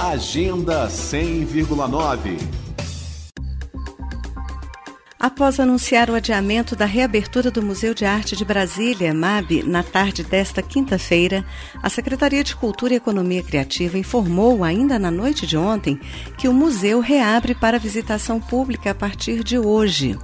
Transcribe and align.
Agenda 0.00 0.88
100,9 0.88 2.38
Após 5.20 5.60
anunciar 5.60 6.08
o 6.08 6.14
adiamento 6.14 6.74
da 6.74 6.86
reabertura 6.86 7.50
do 7.50 7.62
Museu 7.62 7.92
de 7.92 8.06
Arte 8.06 8.34
de 8.34 8.42
Brasília, 8.42 9.12
MAB, 9.12 9.62
na 9.62 9.82
tarde 9.82 10.24
desta 10.24 10.62
quinta-feira, 10.62 11.44
a 11.82 11.90
Secretaria 11.90 12.42
de 12.42 12.56
Cultura 12.56 12.94
e 12.94 12.96
Economia 12.96 13.42
Criativa 13.42 13.98
informou, 13.98 14.64
ainda 14.64 14.98
na 14.98 15.10
noite 15.10 15.46
de 15.46 15.58
ontem, 15.58 16.00
que 16.38 16.48
o 16.48 16.54
museu 16.54 17.00
reabre 17.00 17.54
para 17.54 17.78
visitação 17.78 18.40
pública 18.40 18.92
a 18.92 18.94
partir 18.94 19.44
de 19.44 19.58
hoje. 19.58 20.18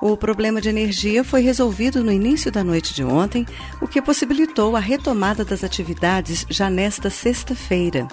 O 0.00 0.16
problema 0.16 0.62
de 0.62 0.68
energia 0.70 1.22
foi 1.22 1.42
resolvido 1.42 2.02
no 2.02 2.10
início 2.10 2.50
da 2.50 2.64
noite 2.64 2.94
de 2.94 3.04
ontem, 3.04 3.46
o 3.82 3.86
que 3.86 4.00
possibilitou 4.00 4.74
a 4.74 4.80
retomada 4.80 5.44
das 5.44 5.62
atividades 5.62 6.46
já 6.48 6.70
nesta 6.70 7.10
sexta-feira. 7.10 8.08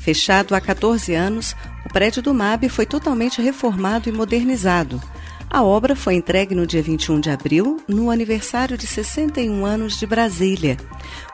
Fechado 0.00 0.54
há 0.54 0.60
14 0.60 1.14
anos, 1.14 1.54
o 1.84 1.92
prédio 1.92 2.22
do 2.22 2.32
MAB 2.32 2.70
foi 2.70 2.86
totalmente 2.86 3.42
reformado 3.42 4.08
e 4.08 4.12
modernizado. 4.12 4.98
A 5.50 5.62
obra 5.62 5.94
foi 5.94 6.14
entregue 6.14 6.54
no 6.54 6.66
dia 6.66 6.82
21 6.82 7.20
de 7.20 7.30
abril, 7.30 7.78
no 7.86 8.10
aniversário 8.10 8.76
de 8.78 8.86
61 8.86 9.66
anos 9.66 9.98
de 9.98 10.06
Brasília. 10.06 10.78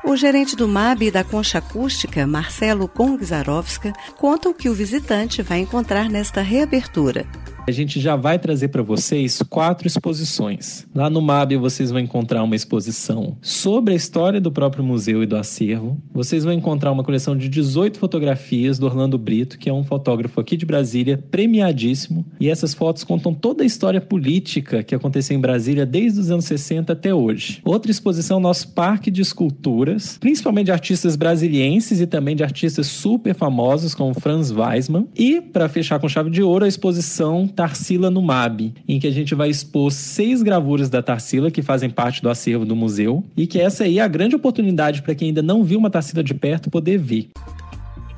O 0.05 0.17
gerente 0.17 0.57
do 0.57 0.67
MAB 0.67 1.03
e 1.03 1.11
da 1.11 1.23
Concha 1.23 1.59
Acústica, 1.59 2.27
Marcelo 2.27 2.89
Kongzarovska, 2.89 3.93
conta 4.17 4.49
o 4.49 4.55
que 4.55 4.69
o 4.69 4.75
visitante 4.75 5.41
vai 5.41 5.59
encontrar 5.61 6.09
nesta 6.09 6.43
reabertura. 6.43 7.27
A 7.67 7.71
gente 7.71 7.99
já 7.99 8.15
vai 8.15 8.39
trazer 8.39 8.69
para 8.69 8.83
vocês 8.83 9.41
quatro 9.49 9.87
exposições. 9.87 10.87
Lá 10.95 11.09
no 11.09 11.23
MAB 11.23 11.57
vocês 11.57 11.91
vão 11.91 11.99
encontrar 11.99 12.43
uma 12.43 12.55
exposição 12.55 13.39
sobre 13.41 13.95
a 13.95 13.97
história 13.97 14.39
do 14.39 14.53
próprio 14.53 14.85
museu 14.85 15.23
e 15.23 15.27
do 15.27 15.35
acervo. 15.35 15.97
Vocês 16.13 16.45
vão 16.45 16.53
encontrar 16.53 16.93
uma 16.93 17.03
coleção 17.03 17.35
de 17.35 17.49
18 17.49 17.99
fotografias 17.99 18.79
do 18.79 18.85
Orlando 18.85 19.17
Brito, 19.17 19.59
que 19.59 19.71
é 19.71 19.73
um 19.73 19.83
fotógrafo 19.83 20.39
aqui 20.39 20.59
de 20.59 20.67
Brasília, 20.67 21.17
premiadíssimo. 21.31 22.27
E 22.39 22.51
essas 22.51 22.75
fotos 22.75 23.03
contam 23.03 23.33
toda 23.33 23.63
a 23.63 23.67
história 23.67 24.01
política 24.01 24.83
que 24.83 24.95
aconteceu 24.95 25.35
em 25.35 25.41
Brasília 25.41 25.87
desde 25.87 26.21
os 26.21 26.31
anos 26.31 26.45
60 26.45 26.93
até 26.93 27.15
hoje. 27.15 27.63
Outra 27.65 27.91
exposição, 27.91 28.39
nosso 28.39 28.75
parque 28.75 29.11
de 29.11 29.23
esculturas, 29.23 30.19
principalmente 30.19 30.67
de 30.67 30.73
artistas 30.73 31.17
brasilienses 31.17 31.99
e 31.99 32.07
também 32.07 32.37
de 32.37 32.45
artistas 32.45 32.89
super 32.89 33.35
famosos 33.35 33.95
como 33.95 34.13
Franz 34.13 34.51
Weismann. 34.51 35.09
E, 35.17 35.41
para 35.41 35.67
fechar 35.67 35.99
com 35.99 36.11
chave 36.11 36.29
de 36.29 36.43
ouro, 36.43 36.67
a 36.67 36.69
exposição 36.69 37.49
Tarsila 37.55 38.11
no 38.11 38.21
MAB, 38.21 38.73
em 38.87 38.99
que 38.99 39.07
a 39.07 39.11
gente 39.11 39.35
vai 39.35 39.49
expor 39.49 39.91
seis 39.91 40.43
gravuras 40.43 40.91
da 40.91 41.03
Tarsila 41.03 41.51
que 41.51 41.63
fazem 41.63 41.89
parte 41.89 42.21
do 42.21 42.29
acervo 42.29 42.65
do 42.65 42.77
museu 42.77 43.25
e 43.37 43.47
que 43.47 43.61
essa 43.61 43.85
aí 43.85 43.99
é 43.99 44.03
a 44.03 44.09
grande 44.09 44.37
oportunidade 44.37 45.03
para 45.03 45.15
quem 45.15 45.29
ainda 45.29 45.43
não 45.43 45.63
viu 45.65 45.79
uma 45.79 45.91
Tarsila 45.91 46.23
de 46.23 46.35
perto 46.35 46.71
poder 46.71 46.99
ver. 46.99 47.31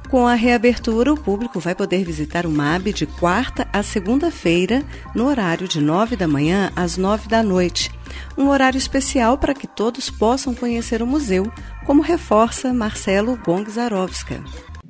Com 0.08 0.24
a 0.24 0.34
reabertura, 0.34 1.12
o 1.12 1.20
público 1.20 1.58
vai 1.58 1.74
poder 1.74 2.04
visitar 2.04 2.46
o 2.46 2.50
MAB 2.50 2.92
de 2.92 3.06
quarta 3.06 3.66
a 3.72 3.82
segunda-feira, 3.82 4.84
no 5.14 5.26
horário 5.26 5.66
de 5.66 5.80
nove 5.80 6.14
da 6.14 6.28
manhã 6.28 6.70
às 6.76 6.96
nove 6.96 7.28
da 7.28 7.42
noite. 7.42 7.90
Um 8.38 8.48
horário 8.48 8.78
especial 8.78 9.36
para 9.36 9.52
que 9.52 9.66
todos 9.66 10.08
possam 10.08 10.54
conhecer 10.54 11.02
o 11.02 11.06
museu, 11.06 11.50
como 11.84 12.02
reforça 12.02 12.72
Marcelo 12.72 13.36
Gongzarovska. 13.44 14.42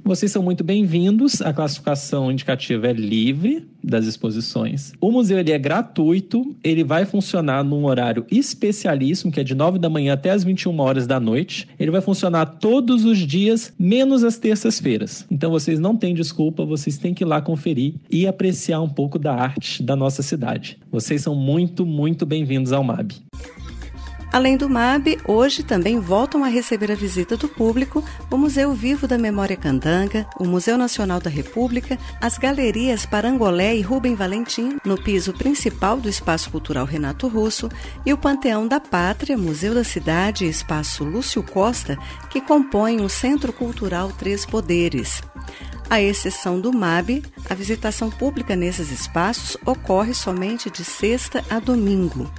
Vocês 0.06 0.30
são 0.30 0.40
muito 0.40 0.62
bem-vindos. 0.62 1.42
A 1.42 1.52
classificação 1.52 2.30
indicativa 2.30 2.86
é 2.86 2.92
livre 2.92 3.66
das 3.82 4.06
exposições. 4.06 4.92
O 5.00 5.10
museu 5.10 5.36
ele 5.36 5.50
é 5.50 5.58
gratuito, 5.58 6.54
ele 6.62 6.84
vai 6.84 7.04
funcionar 7.04 7.64
num 7.64 7.84
horário 7.84 8.24
especialíssimo, 8.30 9.32
que 9.32 9.40
é 9.40 9.42
de 9.42 9.52
9 9.52 9.80
da 9.80 9.90
manhã 9.90 10.12
até 10.12 10.30
as 10.30 10.44
21 10.44 10.78
horas 10.78 11.08
da 11.08 11.18
noite. 11.18 11.66
Ele 11.77 11.90
vai 11.90 12.00
funcionar 12.00 12.46
todos 12.46 13.04
os 13.04 13.18
dias, 13.18 13.74
menos 13.77 14.22
as 14.22 14.38
terças-feiras. 14.38 15.27
Então 15.28 15.50
vocês 15.50 15.80
não 15.80 15.96
têm 15.96 16.14
desculpa, 16.14 16.64
vocês 16.64 16.96
têm 16.96 17.12
que 17.12 17.24
ir 17.24 17.27
lá 17.27 17.40
conferir 17.40 17.94
e 18.08 18.28
apreciar 18.28 18.80
um 18.80 18.88
pouco 18.88 19.18
da 19.18 19.34
arte 19.34 19.82
da 19.82 19.96
nossa 19.96 20.22
cidade. 20.22 20.78
Vocês 20.88 21.20
são 21.20 21.34
muito, 21.34 21.84
muito 21.84 22.24
bem-vindos 22.24 22.72
ao 22.72 22.84
MAB. 22.84 23.26
Além 24.36 24.58
do 24.58 24.69
MAB, 24.69 25.19
hoje 25.24 25.63
também 25.63 25.98
voltam 25.98 26.45
a 26.45 26.48
receber 26.48 26.92
a 26.92 26.95
visita 26.95 27.39
do 27.39 27.48
público 27.48 28.05
o 28.30 28.36
Museu 28.36 28.74
Vivo 28.74 29.08
da 29.08 29.17
Memória 29.17 29.57
Candanga, 29.57 30.29
o 30.39 30.45
Museu 30.45 30.77
Nacional 30.77 31.19
da 31.20 31.30
República, 31.30 31.98
as 32.20 32.36
galerias 32.36 33.07
Parangolé 33.07 33.77
e 33.77 33.80
Rubem 33.80 34.14
Valentim, 34.14 34.77
no 34.85 35.02
piso 35.02 35.33
principal 35.33 35.96
do 35.96 36.07
Espaço 36.11 36.51
Cultural 36.51 36.85
Renato 36.85 37.29
Russo, 37.29 37.70
e 38.05 38.13
o 38.13 38.19
Panteão 38.19 38.69
da 38.69 38.79
Pátria, 38.79 39.39
Museu 39.39 39.75
da 39.75 39.83
Cidade 39.83 40.45
e 40.45 40.51
Espaço 40.51 41.02
Lúcio 41.02 41.42
Costa, 41.42 41.96
que 42.29 42.39
compõem 42.39 43.01
o 43.01 43.08
Centro 43.08 43.55
Cultural 43.55 44.13
Três 44.19 44.45
Poderes. 44.45 45.23
À 45.89 46.02
exceção 46.02 46.61
do 46.61 46.75
MAB, 46.75 47.23
a 47.48 47.55
visitação 47.55 48.11
pública 48.11 48.55
nesses 48.55 48.91
espaços 48.91 49.57
ocorre 49.64 50.13
somente 50.13 50.69
de 50.69 50.85
sexta 50.85 51.42
a 51.48 51.58
domingo. 51.58 52.30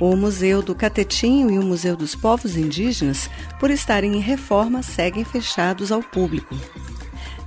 O 0.00 0.14
Museu 0.16 0.62
do 0.62 0.74
Catetinho 0.74 1.50
e 1.50 1.58
o 1.58 1.62
Museu 1.62 1.96
dos 1.96 2.14
Povos 2.14 2.56
Indígenas, 2.56 3.28
por 3.58 3.70
estarem 3.70 4.16
em 4.16 4.20
reforma, 4.20 4.82
seguem 4.82 5.24
fechados 5.24 5.90
ao 5.92 6.02
público. 6.02 6.54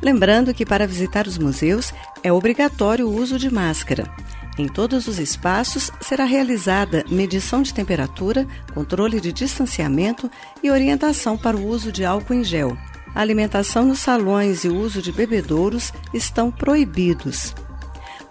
Lembrando 0.02 0.54
que 0.54 0.66
para 0.66 0.88
visitar 0.88 1.28
os 1.28 1.38
museus 1.38 1.94
é 2.24 2.32
obrigatório 2.32 3.08
o 3.08 3.16
uso 3.16 3.38
de 3.38 3.52
máscara. 3.54 4.10
Em 4.58 4.68
todos 4.68 5.08
os 5.08 5.20
espaços 5.20 5.92
será 6.02 6.26
realizada 6.26 7.06
medição 7.10 7.62
de 7.62 7.74
temperatura, 7.74 8.48
controle 8.74 9.22
de 9.22 9.32
distanciamento 9.32 10.30
e 10.62 10.70
orientação 10.70 11.38
para 11.38 11.56
o 11.56 11.66
uso 11.68 11.92
de 11.92 12.04
álcool 12.04 12.34
em 12.34 12.44
gel 12.44 12.78
a 13.14 13.22
alimentação 13.22 13.86
nos 13.86 14.00
salões 14.00 14.64
e 14.64 14.70
o 14.70 14.76
uso 14.76 15.02
de 15.02 15.12
bebedouros 15.12 15.92
estão 16.14 16.50
proibidos. 16.50 17.54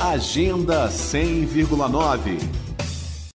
Agenda 0.00 0.88
100,9 0.88 2.69